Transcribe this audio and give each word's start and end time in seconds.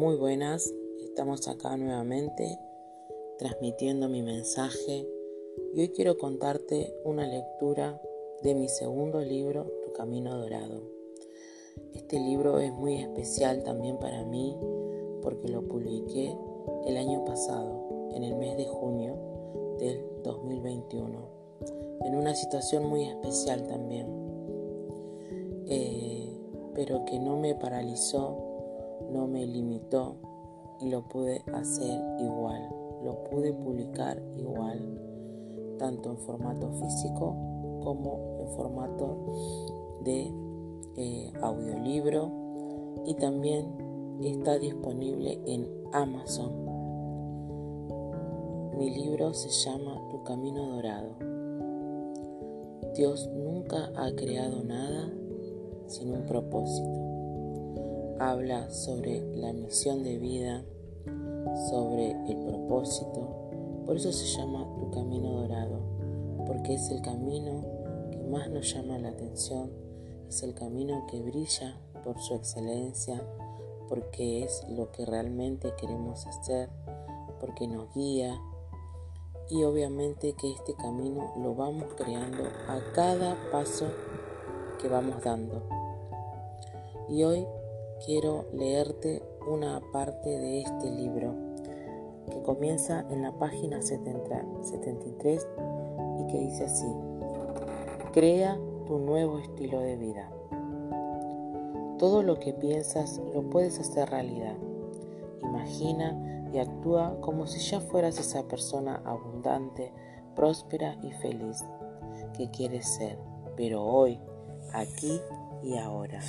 Muy 0.00 0.16
buenas, 0.16 0.72
estamos 1.02 1.46
acá 1.46 1.76
nuevamente 1.76 2.58
transmitiendo 3.38 4.08
mi 4.08 4.22
mensaje 4.22 5.06
y 5.74 5.80
hoy 5.82 5.90
quiero 5.90 6.16
contarte 6.16 6.90
una 7.04 7.26
lectura 7.26 8.00
de 8.42 8.54
mi 8.54 8.70
segundo 8.70 9.20
libro, 9.20 9.70
Tu 9.84 9.92
Camino 9.92 10.38
Dorado. 10.38 10.80
Este 11.92 12.18
libro 12.18 12.60
es 12.60 12.72
muy 12.72 12.94
especial 12.94 13.62
también 13.62 13.98
para 13.98 14.24
mí 14.24 14.56
porque 15.20 15.48
lo 15.48 15.68
publiqué 15.68 16.34
el 16.86 16.96
año 16.96 17.22
pasado, 17.26 18.10
en 18.14 18.24
el 18.24 18.36
mes 18.36 18.56
de 18.56 18.64
junio 18.64 19.18
del 19.78 20.02
2021, 20.24 21.28
en 22.06 22.14
una 22.14 22.34
situación 22.34 22.86
muy 22.86 23.04
especial 23.04 23.66
también, 23.66 24.06
eh, 25.66 26.34
pero 26.74 27.04
que 27.04 27.18
no 27.18 27.36
me 27.36 27.54
paralizó 27.54 28.49
no 29.12 29.26
me 29.26 29.46
limitó 29.46 30.16
y 30.80 30.88
lo 30.88 31.06
pude 31.08 31.42
hacer 31.52 32.00
igual, 32.18 32.68
lo 33.04 33.24
pude 33.24 33.52
publicar 33.52 34.22
igual, 34.36 35.76
tanto 35.78 36.10
en 36.10 36.18
formato 36.18 36.70
físico 36.72 37.36
como 37.82 38.38
en 38.40 38.48
formato 38.56 39.16
de 40.04 40.32
eh, 40.96 41.32
audiolibro 41.42 42.30
y 43.06 43.14
también 43.14 43.66
está 44.22 44.58
disponible 44.58 45.40
en 45.46 45.68
Amazon. 45.92 46.52
Mi 48.76 48.90
libro 48.90 49.34
se 49.34 49.50
llama 49.50 50.00
Tu 50.10 50.22
Camino 50.24 50.66
Dorado. 50.76 51.14
Dios 52.94 53.28
nunca 53.34 53.90
ha 53.96 54.10
creado 54.12 54.64
nada 54.64 55.12
sin 55.86 56.12
un 56.12 56.24
propósito 56.24 57.09
habla 58.20 58.68
sobre 58.68 59.34
la 59.34 59.50
misión 59.54 60.04
de 60.04 60.18
vida, 60.18 60.62
sobre 61.70 62.10
el 62.10 62.36
propósito. 62.44 63.82
Por 63.86 63.96
eso 63.96 64.12
se 64.12 64.26
llama 64.26 64.68
tu 64.78 64.90
camino 64.90 65.40
dorado, 65.40 65.80
porque 66.46 66.74
es 66.74 66.90
el 66.90 67.00
camino 67.00 67.64
que 68.10 68.18
más 68.18 68.50
nos 68.50 68.74
llama 68.74 68.98
la 68.98 69.08
atención, 69.08 69.70
es 70.28 70.42
el 70.42 70.52
camino 70.52 71.06
que 71.10 71.22
brilla 71.22 71.80
por 72.04 72.20
su 72.20 72.34
excelencia, 72.34 73.22
porque 73.88 74.44
es 74.44 74.66
lo 74.68 74.92
que 74.92 75.06
realmente 75.06 75.72
queremos 75.80 76.26
hacer, 76.26 76.68
porque 77.40 77.66
nos 77.66 77.92
guía 77.94 78.38
y 79.48 79.64
obviamente 79.64 80.34
que 80.34 80.52
este 80.52 80.74
camino 80.74 81.32
lo 81.38 81.54
vamos 81.54 81.86
creando 81.96 82.44
a 82.68 82.80
cada 82.94 83.34
paso 83.50 83.86
que 84.78 84.88
vamos 84.88 85.24
dando. 85.24 85.62
Y 87.08 87.24
hoy 87.24 87.46
quiero 88.04 88.46
leerte 88.52 89.22
una 89.46 89.80
parte 89.92 90.28
de 90.28 90.60
este 90.62 90.90
libro 90.90 91.34
que 92.30 92.42
comienza 92.42 93.04
en 93.10 93.22
la 93.22 93.32
página 93.32 93.82
73 93.82 95.48
y 96.18 96.26
que 96.26 96.38
dice 96.38 96.64
así, 96.64 96.86
crea 98.12 98.58
tu 98.86 98.98
nuevo 98.98 99.38
estilo 99.38 99.80
de 99.80 99.96
vida. 99.96 100.30
Todo 101.98 102.22
lo 102.22 102.38
que 102.38 102.52
piensas 102.54 103.20
lo 103.34 103.42
puedes 103.50 103.78
hacer 103.78 104.08
realidad. 104.08 104.56
Imagina 105.42 106.48
y 106.52 106.58
actúa 106.58 107.20
como 107.20 107.46
si 107.46 107.60
ya 107.60 107.80
fueras 107.80 108.18
esa 108.18 108.48
persona 108.48 109.02
abundante, 109.04 109.92
próspera 110.34 110.96
y 111.02 111.12
feliz 111.12 111.62
que 112.36 112.50
quieres 112.50 112.86
ser, 112.88 113.18
pero 113.56 113.84
hoy, 113.84 114.18
aquí 114.72 115.20
y 115.62 115.76
ahora. 115.76 116.20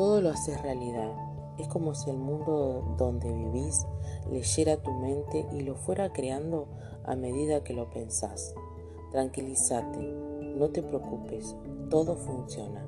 Todo 0.00 0.22
lo 0.22 0.30
haces 0.30 0.62
realidad. 0.62 1.12
Es 1.58 1.68
como 1.68 1.94
si 1.94 2.08
el 2.08 2.16
mundo 2.16 2.94
donde 2.96 3.30
vivís 3.30 3.86
leyera 4.30 4.78
tu 4.78 4.92
mente 4.92 5.46
y 5.52 5.60
lo 5.60 5.74
fuera 5.74 6.10
creando 6.10 6.68
a 7.04 7.16
medida 7.16 7.62
que 7.62 7.74
lo 7.74 7.90
pensás. 7.90 8.54
Tranquilízate, 9.10 9.98
no 10.56 10.70
te 10.70 10.82
preocupes, 10.82 11.54
todo 11.90 12.16
funciona. 12.16 12.86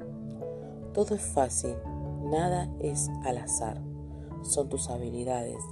Todo 0.94 1.14
es 1.14 1.20
fácil, 1.20 1.74
nada 2.30 2.72
es 2.80 3.10
al 3.24 3.36
azar. 3.36 3.82
Son 4.40 4.70
tus 4.70 4.88
habilidades. 4.88 5.62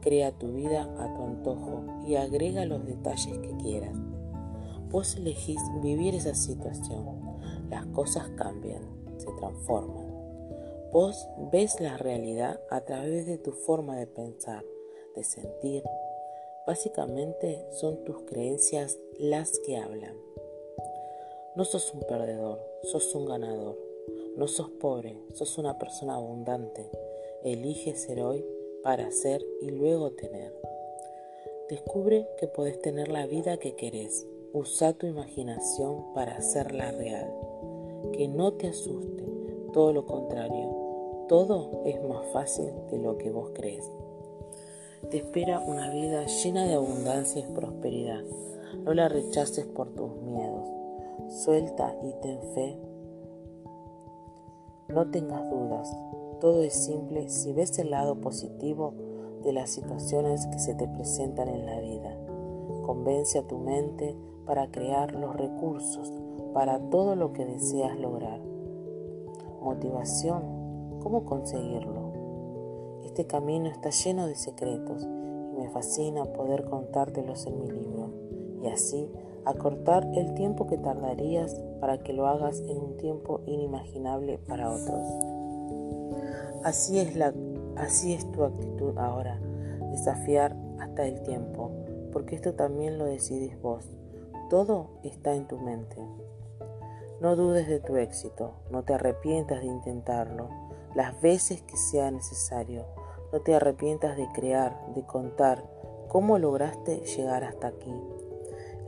Crea 0.00 0.36
tu 0.36 0.52
vida 0.52 0.82
a 0.98 1.14
tu 1.14 1.22
antojo 1.22 1.84
y 2.08 2.16
agrega 2.16 2.64
los 2.64 2.84
detalles 2.84 3.38
que 3.38 3.56
quieras. 3.58 3.96
Vos 4.90 5.14
elegís 5.14 5.60
vivir 5.80 6.16
esa 6.16 6.34
situación. 6.34 7.20
Las 7.70 7.86
cosas 7.86 8.30
cambian, 8.30 8.82
se 9.16 9.30
transforman. 9.38 10.07
Vos 10.92 11.28
ves 11.52 11.80
la 11.80 11.98
realidad 11.98 12.60
a 12.70 12.80
través 12.80 13.26
de 13.26 13.36
tu 13.36 13.52
forma 13.52 13.98
de 13.98 14.06
pensar, 14.06 14.64
de 15.14 15.22
sentir. 15.22 15.84
Básicamente 16.66 17.66
son 17.72 18.04
tus 18.04 18.22
creencias 18.22 18.98
las 19.18 19.58
que 19.58 19.76
hablan. 19.76 20.16
No 21.56 21.64
sos 21.64 21.92
un 21.92 22.00
perdedor, 22.00 22.60
sos 22.84 23.14
un 23.14 23.26
ganador. 23.26 23.76
No 24.36 24.48
sos 24.48 24.70
pobre, 24.70 25.18
sos 25.34 25.58
una 25.58 25.78
persona 25.78 26.14
abundante. 26.14 26.90
Elige 27.42 27.94
ser 27.94 28.22
hoy 28.22 28.44
para 28.82 29.10
ser 29.10 29.44
y 29.60 29.70
luego 29.70 30.12
tener. 30.12 30.54
Descubre 31.68 32.26
que 32.38 32.46
podés 32.46 32.80
tener 32.80 33.08
la 33.08 33.26
vida 33.26 33.58
que 33.58 33.74
querés. 33.74 34.26
Usa 34.54 34.94
tu 34.94 35.06
imaginación 35.06 36.14
para 36.14 36.36
hacerla 36.36 36.92
real. 36.92 37.30
Que 38.12 38.26
no 38.26 38.54
te 38.54 38.68
asuste, 38.68 39.24
todo 39.72 39.92
lo 39.92 40.06
contrario, 40.06 40.77
todo 41.28 41.82
es 41.84 42.02
más 42.02 42.24
fácil 42.32 42.70
de 42.90 42.98
lo 42.98 43.18
que 43.18 43.30
vos 43.30 43.50
crees. 43.54 43.90
Te 45.10 45.18
espera 45.18 45.60
una 45.60 45.90
vida 45.90 46.26
llena 46.26 46.64
de 46.64 46.74
abundancia 46.74 47.40
y 47.40 47.54
prosperidad. 47.54 48.22
No 48.84 48.94
la 48.94 49.08
rechaces 49.08 49.66
por 49.66 49.90
tus 49.90 50.10
miedos. 50.22 50.68
Suelta 51.28 51.94
y 52.02 52.12
ten 52.20 52.40
fe. 52.54 52.78
No 54.88 55.10
tengas 55.10 55.48
dudas. 55.50 55.94
Todo 56.40 56.62
es 56.62 56.74
simple 56.74 57.28
si 57.28 57.52
ves 57.52 57.78
el 57.78 57.90
lado 57.90 58.20
positivo 58.20 58.94
de 59.42 59.52
las 59.52 59.70
situaciones 59.70 60.46
que 60.46 60.58
se 60.58 60.74
te 60.74 60.88
presentan 60.88 61.48
en 61.48 61.66
la 61.66 61.80
vida. 61.80 62.16
Convence 62.82 63.38
a 63.38 63.46
tu 63.46 63.58
mente 63.58 64.16
para 64.46 64.70
crear 64.70 65.12
los 65.12 65.36
recursos 65.36 66.12
para 66.52 66.80
todo 66.90 67.14
lo 67.14 67.32
que 67.32 67.44
deseas 67.44 67.98
lograr. 67.98 68.40
Motivación 69.62 70.57
¿Cómo 71.02 71.24
conseguirlo? 71.24 72.12
Este 73.04 73.26
camino 73.26 73.68
está 73.68 73.90
lleno 73.90 74.26
de 74.26 74.34
secretos 74.34 75.04
y 75.04 75.56
me 75.56 75.68
fascina 75.70 76.24
poder 76.24 76.64
contártelos 76.64 77.46
en 77.46 77.60
mi 77.60 77.70
libro 77.70 78.10
y 78.62 78.66
así 78.66 79.08
acortar 79.44 80.08
el 80.14 80.34
tiempo 80.34 80.66
que 80.66 80.76
tardarías 80.76 81.54
para 81.80 81.98
que 81.98 82.12
lo 82.12 82.26
hagas 82.26 82.60
en 82.60 82.78
un 82.78 82.96
tiempo 82.96 83.40
inimaginable 83.46 84.38
para 84.38 84.70
otros. 84.70 85.06
Así 86.64 86.98
es, 86.98 87.14
la, 87.16 87.32
así 87.76 88.12
es 88.12 88.30
tu 88.32 88.42
actitud 88.42 88.98
ahora, 88.98 89.40
desafiar 89.92 90.56
hasta 90.80 91.06
el 91.06 91.22
tiempo, 91.22 91.70
porque 92.12 92.34
esto 92.34 92.54
también 92.54 92.98
lo 92.98 93.04
decidís 93.04 93.60
vos. 93.62 93.88
Todo 94.50 94.88
está 95.04 95.34
en 95.34 95.46
tu 95.46 95.58
mente. 95.58 95.96
No 97.20 97.36
dudes 97.36 97.68
de 97.68 97.78
tu 97.78 97.96
éxito, 97.96 98.52
no 98.70 98.82
te 98.82 98.94
arrepientas 98.94 99.60
de 99.60 99.66
intentarlo 99.66 100.67
las 100.98 101.20
veces 101.20 101.62
que 101.62 101.76
sea 101.76 102.10
necesario. 102.10 102.84
No 103.32 103.40
te 103.40 103.54
arrepientas 103.54 104.16
de 104.16 104.26
crear, 104.32 104.76
de 104.96 105.06
contar 105.06 105.64
cómo 106.08 106.40
lograste 106.40 106.96
llegar 107.02 107.44
hasta 107.44 107.68
aquí. 107.68 107.94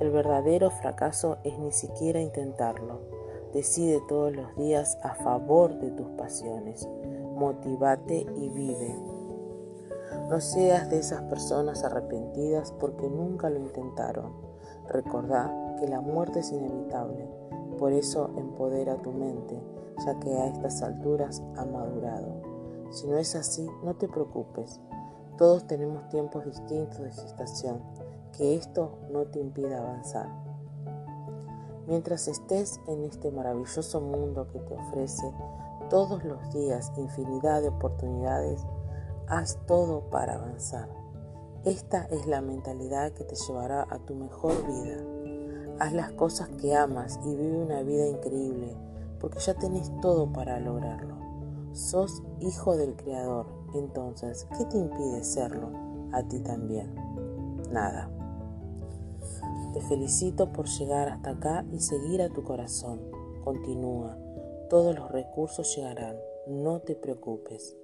El 0.01 0.11
verdadero 0.11 0.73
fracaso 0.73 1.37
es 1.45 1.57
ni 1.61 1.71
siquiera 1.71 2.21
intentarlo. 2.21 2.99
Decide 3.55 4.03
todos 4.09 4.35
los 4.35 4.57
días 4.57 4.99
a 5.05 5.15
favor 5.15 5.79
de 5.79 5.93
tus 5.93 6.09
pasiones. 6.19 6.89
Motivate 7.37 8.27
y 8.35 8.49
vive. 8.49 8.93
No 10.29 10.41
seas 10.41 10.91
de 10.91 10.99
esas 10.99 11.23
personas 11.23 11.85
arrepentidas 11.85 12.73
porque 12.73 13.09
nunca 13.09 13.51
lo 13.51 13.61
intentaron. 13.61 14.33
Recordá 14.89 15.77
que 15.79 15.87
la 15.87 16.01
muerte 16.01 16.41
es 16.41 16.51
inevitable. 16.51 17.31
Por 17.79 17.93
eso 17.93 18.33
empodera 18.37 18.97
tu 18.97 19.13
mente 19.13 19.63
ya 20.05 20.19
que 20.19 20.31
a 20.37 20.47
estas 20.47 20.83
alturas 20.83 21.43
ha 21.57 21.65
madurado. 21.65 22.43
Si 22.91 23.07
no 23.07 23.17
es 23.17 23.35
así, 23.35 23.69
no 23.85 23.95
te 23.95 24.09
preocupes. 24.09 24.81
Todos 25.37 25.67
tenemos 25.67 26.09
tiempos 26.09 26.45
distintos 26.45 26.99
de 26.99 27.13
gestación, 27.13 27.81
que 28.37 28.57
esto 28.57 28.99
no 29.11 29.27
te 29.27 29.39
impida 29.39 29.79
avanzar. 29.79 30.29
Mientras 31.87 32.29
estés 32.29 32.81
en 32.87 33.05
este 33.05 33.31
maravilloso 33.31 34.01
mundo 34.01 34.49
que 34.49 34.61
te 34.61 34.75
ofrece 34.75 35.33
todos 35.89 36.25
los 36.25 36.53
días 36.53 36.93
infinidad 36.97 37.63
de 37.63 37.69
oportunidades, 37.69 38.65
haz 39.29 39.59
todo 39.67 40.09
para 40.11 40.35
avanzar. 40.35 40.89
Esta 41.65 42.05
es 42.07 42.27
la 42.27 42.41
mentalidad 42.41 43.13
que 43.13 43.25
te 43.25 43.35
llevará 43.35 43.87
a 43.91 43.99
tu 43.99 44.15
mejor 44.15 44.55
vida. 44.67 45.77
Haz 45.79 45.93
las 45.93 46.13
cosas 46.13 46.49
que 46.61 46.75
amas 46.75 47.19
y 47.25 47.35
vive 47.35 47.63
una 47.63 47.83
vida 47.83 48.07
increíble 48.07 48.77
porque 49.21 49.39
ya 49.41 49.55
tenés 49.55 49.91
todo 50.01 50.33
para 50.33 50.59
lograrlo. 50.59 51.17
Sos 51.73 52.23
hijo 52.41 52.77
del 52.77 52.97
Creador, 52.97 53.47
entonces, 53.75 54.47
¿qué 54.59 54.65
te 54.65 54.77
impide 54.77 55.23
serlo 55.23 55.71
a 56.13 56.23
ti 56.25 56.41
también? 56.41 56.95
Nada. 57.71 58.11
Te 59.73 59.81
felicito 59.83 60.53
por 60.53 60.67
llegar 60.67 61.09
hasta 61.09 61.31
acá 61.31 61.65
y 61.71 61.81
seguir 61.81 62.23
a 62.23 62.29
tu 62.29 62.43
corazón. 62.43 63.01
Continúa. 63.45 64.19
Todos 64.69 64.97
los 64.97 65.11
recursos 65.13 65.77
llegarán. 65.77 66.17
No 66.49 66.81
te 66.81 66.97
preocupes. 66.97 67.77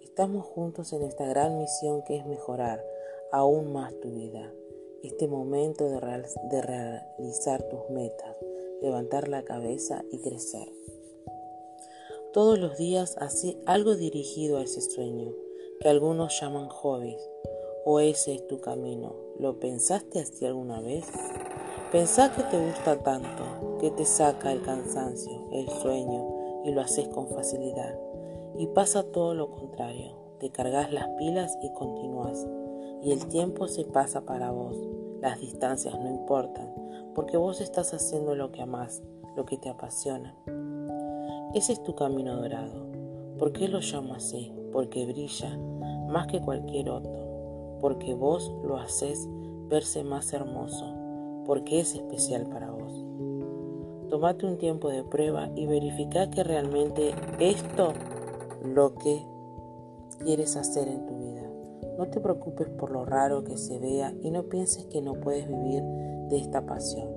Estamos 0.00 0.46
juntos 0.46 0.92
en 0.92 1.02
esta 1.02 1.26
gran 1.26 1.58
misión 1.58 2.02
que 2.04 2.16
es 2.16 2.26
mejorar 2.26 2.84
aún 3.32 3.72
más 3.72 3.98
tu 4.00 4.10
vida. 4.12 4.52
Este 5.02 5.26
momento 5.26 5.88
de, 5.88 5.98
de 6.50 6.62
realizar 6.62 7.62
tus 7.64 7.90
metas, 7.90 8.36
levantar 8.82 9.28
la 9.28 9.44
cabeza 9.44 10.04
y 10.10 10.18
crecer. 10.18 10.68
Todos 12.32 12.58
los 12.58 12.76
días 12.78 13.16
hace 13.18 13.58
algo 13.66 13.94
dirigido 13.94 14.58
a 14.58 14.62
ese 14.62 14.80
sueño, 14.80 15.32
que 15.80 15.88
algunos 15.88 16.40
llaman 16.40 16.68
hobbies, 16.68 17.20
o 17.84 18.00
ese 18.00 18.34
es 18.34 18.46
tu 18.46 18.60
camino. 18.60 19.14
¿Lo 19.38 19.58
pensaste 19.58 20.20
así 20.20 20.46
alguna 20.46 20.80
vez? 20.80 21.04
Pensá 21.90 22.34
que 22.34 22.42
te 22.44 22.58
gusta 22.58 23.02
tanto, 23.02 23.76
que 23.78 23.90
te 23.90 24.04
saca 24.04 24.50
el 24.50 24.62
cansancio, 24.62 25.48
el 25.52 25.68
sueño, 25.68 26.62
y 26.64 26.72
lo 26.72 26.80
haces 26.80 27.08
con 27.08 27.28
facilidad. 27.28 27.98
Y 28.56 28.66
pasa 28.68 29.02
todo 29.02 29.34
lo 29.34 29.50
contrario, 29.50 30.16
te 30.38 30.50
cargas 30.50 30.92
las 30.92 31.08
pilas 31.18 31.58
y 31.62 31.70
continúas. 31.72 32.46
Y 33.02 33.12
el 33.12 33.26
tiempo 33.26 33.68
se 33.68 33.84
pasa 33.84 34.22
para 34.22 34.52
vos, 34.52 34.76
las 35.20 35.38
distancias 35.40 35.94
no 36.00 36.08
importan, 36.08 36.72
porque 37.14 37.36
vos 37.36 37.60
estás 37.60 37.94
haciendo 37.94 38.34
lo 38.34 38.52
que 38.52 38.62
amás, 38.62 39.02
lo 39.36 39.44
que 39.44 39.56
te 39.58 39.68
apasiona. 39.68 40.34
Ese 41.54 41.74
es 41.74 41.82
tu 41.82 41.94
camino 41.94 42.36
dorado. 42.36 42.86
¿Por 43.38 43.52
qué 43.52 43.68
lo 43.68 43.80
llamo 43.80 44.14
así? 44.14 44.52
Porque 44.72 45.06
brilla 45.06 45.56
más 46.08 46.26
que 46.26 46.40
cualquier 46.40 46.90
otro, 46.90 47.78
porque 47.80 48.14
vos 48.14 48.52
lo 48.64 48.76
haces 48.76 49.28
verse 49.68 50.04
más 50.04 50.32
hermoso, 50.32 50.94
porque 51.46 51.80
es 51.80 51.94
especial 51.94 52.46
para 52.46 52.70
vos. 52.70 53.04
Tómate 54.08 54.46
un 54.46 54.58
tiempo 54.58 54.90
de 54.90 55.04
prueba 55.04 55.48
y 55.54 55.66
verifica 55.66 56.30
que 56.30 56.44
realmente 56.44 57.14
esto 57.38 57.92
lo 58.62 58.94
que 58.94 59.24
quieres 60.22 60.56
hacer 60.56 60.88
en 60.88 61.06
tu 61.06 61.16
vida. 61.16 61.42
No 61.98 62.08
te 62.08 62.20
preocupes 62.20 62.68
por 62.68 62.90
lo 62.90 63.04
raro 63.04 63.44
que 63.44 63.56
se 63.56 63.78
vea 63.78 64.14
y 64.22 64.30
no 64.30 64.44
pienses 64.44 64.84
que 64.86 65.00
no 65.00 65.14
puedes 65.14 65.48
vivir 65.48 65.82
de 66.32 66.38
esta 66.38 66.64
pasión. 66.64 67.10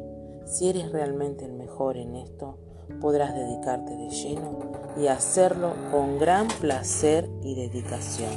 Si 0.46 0.70
eres 0.70 0.92
realmente 0.92 1.46
el 1.46 1.54
mejor 1.54 1.96
en 1.96 2.16
esto, 2.18 2.58
podrás 3.00 3.34
dedicarte 3.34 3.96
de 3.96 4.10
lleno 4.10 4.60
y 4.98 5.08
hacerlo 5.08 5.74
con 5.90 6.20
gran 6.20 6.50
placer 6.60 7.30
y 7.42 7.56
dedicación. 7.56 8.32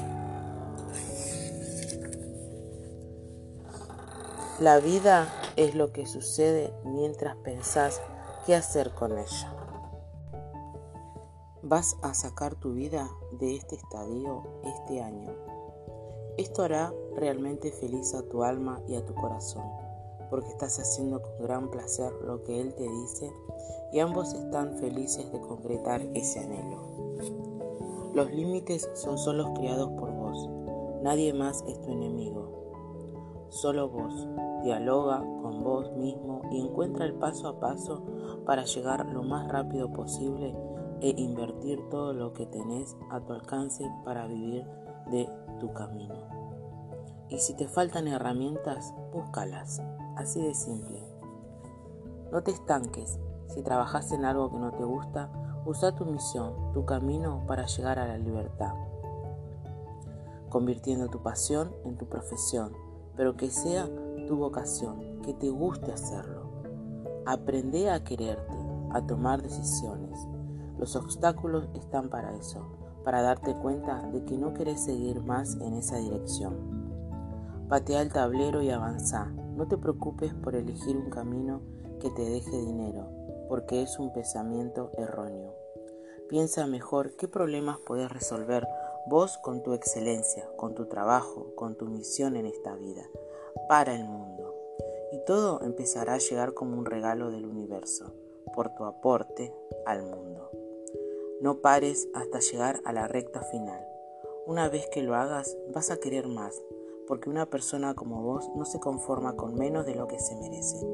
La 4.61 4.79
vida 4.79 5.27
es 5.57 5.75
lo 5.75 5.93
que 5.93 6.07
sucede 6.07 6.73
mientras 6.85 7.37
pensás 7.37 8.01
qué 8.47 8.55
hacer 8.55 8.93
con 8.95 9.19
ella. 9.19 9.53
Vas 11.63 11.97
a 12.03 12.15
sacar 12.15 12.55
tu 12.55 12.73
vida 12.73 13.11
de 13.33 13.57
este 13.57 13.75
estadio 13.75 14.45
este 14.63 15.03
año. 15.03 15.33
Esto 16.37 16.63
hará 16.63 16.95
realmente 17.17 17.73
feliz 17.73 18.15
a 18.15 18.23
tu 18.23 18.45
alma 18.45 18.81
y 18.87 18.95
a 18.95 19.05
tu 19.05 19.13
corazón 19.15 19.88
porque 20.31 20.49
estás 20.49 20.79
haciendo 20.79 21.23
con 21.23 21.43
gran 21.43 21.71
placer 21.71 22.13
lo 22.25 22.43
que 22.45 22.61
Él 22.61 22.75
te 22.75 22.89
dice 22.89 23.33
y 23.93 24.01
ambos 24.01 24.35
están 24.35 24.77
felices 24.79 25.31
de 25.33 25.41
concretar 25.41 26.03
ese 26.15 26.41
anhelo. 26.41 26.83
Los 28.15 28.33
límites 28.33 28.91
son 28.95 29.19
solo 29.19 29.55
creados 29.55 29.91
por 29.93 30.11
vos, 30.13 30.49
nadie 31.03 31.33
más 31.33 31.65
es 31.69 31.81
tu 31.81 31.93
enemigo. 31.93 33.47
Solo 33.51 33.89
vos 33.89 34.27
dialoga 34.63 35.19
con 35.19 35.63
vos 35.63 35.93
mismo 35.93 36.43
y 36.51 36.61
encuentra 36.61 37.05
el 37.05 37.15
paso 37.15 37.49
a 37.49 37.61
paso 37.61 38.03
para 38.45 38.65
llegar 38.65 39.07
lo 39.07 39.23
más 39.23 39.49
rápido 39.49 39.91
posible 39.93 40.55
e 41.01 41.15
invertir 41.17 41.81
todo 41.91 42.13
lo 42.13 42.33
que 42.33 42.47
tenés 42.47 42.97
a 43.11 43.21
tu 43.21 43.33
alcance 43.33 43.89
para 44.05 44.27
vivir 44.27 44.65
de 45.11 45.29
tu 45.61 45.73
camino. 45.73 46.15
Y 47.29 47.39
si 47.39 47.55
te 47.55 47.69
faltan 47.69 48.09
herramientas, 48.09 48.95
búscalas. 49.13 49.83
Así 50.19 50.43
de 50.43 50.53
simple. 50.53 51.01
No 52.33 52.43
te 52.43 52.51
estanques. 52.51 53.21
Si 53.47 53.63
trabajas 53.63 54.11
en 54.11 54.25
algo 54.25 54.51
que 54.51 54.59
no 54.59 54.73
te 54.73 54.83
gusta, 54.83 55.31
usa 55.65 55.95
tu 55.95 56.05
misión, 56.07 56.73
tu 56.73 56.85
camino 56.85 57.45
para 57.47 57.67
llegar 57.67 58.01
a 58.01 58.09
la 58.09 58.19
libertad. 58.19 58.75
Convirtiendo 60.49 61.07
tu 61.07 61.23
pasión 61.23 61.71
en 61.85 61.97
tu 61.97 62.07
profesión, 62.07 62.73
pero 63.17 63.37
que 63.37 63.49
sea 63.49 63.89
tu 64.27 64.37
vocación, 64.37 65.23
que 65.23 65.35
te 65.35 65.51
guste 65.51 65.93
hacerlo. 65.93 66.43
Aprende 67.25 67.89
a 67.89 68.03
quererte, 68.03 68.57
a 68.91 69.07
tomar 69.07 69.41
decisiones. 69.41 70.19
Los 70.79 70.97
obstáculos 70.97 71.69
están 71.75 72.09
para 72.09 72.35
eso, 72.35 72.67
para 73.05 73.23
darte 73.23 73.55
cuenta 73.55 74.03
de 74.11 74.25
que 74.25 74.37
no 74.37 74.53
querés 74.53 74.83
seguir 74.83 75.23
más 75.23 75.55
en 75.61 75.75
esa 75.75 75.99
dirección. 75.99 76.57
Patea 77.69 78.03
el 78.03 78.13
tablero 78.13 78.63
y 78.63 78.71
avanza. 78.71 79.31
No 79.59 79.67
te 79.67 79.77
preocupes 79.77 80.33
por 80.35 80.55
elegir 80.55 80.97
un 80.97 81.11
camino 81.11 81.63
que 82.01 82.11
te 82.11 82.23
deje 82.23 82.57
dinero, 82.61 83.09
porque 83.49 83.83
es 83.83 83.99
un 83.99 84.13
pensamiento 84.13 84.93
erróneo. 84.97 85.53
Piensa 86.29 86.69
mejor 86.69 87.17
qué 87.17 87.27
problemas 87.27 87.81
puedes 87.81 88.09
resolver 88.09 88.69
vos 89.09 89.37
con 89.39 89.65
tu 89.65 89.73
excelencia, 89.73 90.49
con 90.55 90.77
tu 90.77 90.87
trabajo, 90.87 91.57
con 91.57 91.75
tu 91.75 91.87
misión 91.87 92.37
en 92.37 92.47
esta 92.47 92.77
vida, 92.77 93.03
para 93.69 93.97
el 93.97 94.05
mundo. 94.05 94.55
Y 95.11 95.19
todo 95.25 95.61
empezará 95.63 96.15
a 96.15 96.19
llegar 96.19 96.55
como 96.55 96.79
un 96.79 96.85
regalo 96.85 97.33
del 97.33 97.45
universo, 97.45 98.15
por 98.55 98.73
tu 98.77 98.85
aporte 98.85 99.53
al 99.87 100.05
mundo. 100.05 100.53
No 101.41 101.59
pares 101.63 102.09
hasta 102.15 102.39
llegar 102.39 102.81
a 102.85 102.93
la 102.93 103.09
recta 103.09 103.43
final. 103.43 103.85
Una 104.47 104.69
vez 104.69 104.87
que 104.93 105.03
lo 105.03 105.17
hagas, 105.17 105.57
vas 105.75 105.91
a 105.91 105.97
querer 105.97 106.29
más, 106.29 106.63
porque 107.09 107.31
una 107.31 107.47
persona 107.47 107.95
como 107.95 108.23
vos 108.23 108.51
no 108.55 108.67
se 108.67 108.79
conforma 108.79 109.35
con 109.35 109.55
menos 109.55 109.87
de 109.87 109.95
lo 109.95 110.07
que 110.07 110.21
se 110.21 110.37
merece. 110.37 110.87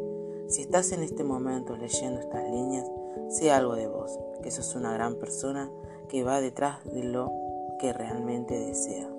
Si 0.46 0.62
estás 0.62 0.92
en 0.92 1.02
este 1.02 1.24
momento 1.24 1.76
leyendo 1.76 2.20
estas 2.20 2.48
líneas, 2.48 2.88
sé 3.28 3.50
algo 3.50 3.74
de 3.74 3.88
vos, 3.88 4.16
que 4.40 4.52
sos 4.52 4.76
una 4.76 4.92
gran 4.92 5.16
persona 5.16 5.70
que 6.08 6.22
va 6.22 6.40
detrás 6.40 6.84
de 6.84 7.02
lo 7.02 7.32
que 7.80 7.92
realmente 7.92 8.56
desea. 8.56 9.10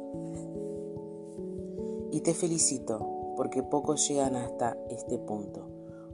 Y 2.12 2.22
te 2.22 2.34
felicito, 2.34 3.34
porque 3.36 3.62
pocos 3.62 4.08
llegan 4.08 4.38
hasta 4.38 4.78
este 4.90 5.18
punto. 5.18 5.68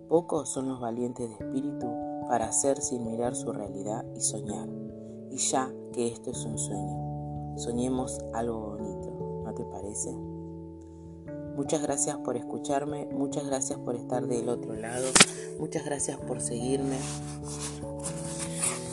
Pocos 0.10 0.50
son 0.50 0.68
los 0.68 0.82
valientes 0.82 1.30
de 1.30 1.36
espíritu 1.46 1.88
para 2.28 2.46
hacer 2.46 2.82
sin 2.82 3.06
mirar 3.06 3.36
su 3.36 3.52
realidad 3.54 4.04
y 4.16 4.22
soñar. 4.22 4.68
Y 5.30 5.38
ya 5.38 5.72
que 5.94 6.08
esto 6.08 6.32
es 6.32 6.44
un 6.44 6.58
sueño, 6.58 7.58
soñemos 7.58 8.20
algo 8.34 8.60
bonito, 8.60 9.44
¿no 9.46 9.54
te 9.54 9.64
parece? 9.66 10.31
Muchas 11.62 11.84
gracias 11.84 12.18
por 12.18 12.38
escucharme, 12.38 13.06
muchas 13.12 13.46
gracias 13.46 13.78
por 13.78 13.96
estar 13.96 14.26
del 14.26 14.50
otro 14.50 14.74
lado, 14.74 15.06
muchas 15.60 15.86
gracias 15.86 16.18
por 16.18 16.42
seguirme. 16.42 16.98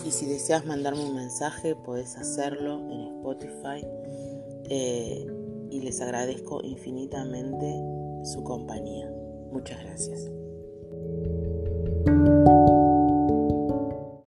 Y 0.06 0.10
si 0.10 0.26
deseas 0.26 0.66
mandarme 0.66 1.02
un 1.02 1.16
mensaje, 1.16 1.74
puedes 1.74 2.18
hacerlo 2.18 2.78
en 2.90 3.16
Spotify. 3.16 3.86
Eh, 4.68 5.26
y 5.70 5.80
les 5.80 6.02
agradezco 6.02 6.60
infinitamente 6.62 7.74
su 8.24 8.44
compañía. 8.44 9.10
Muchas 9.50 9.82
gracias. 9.82 10.30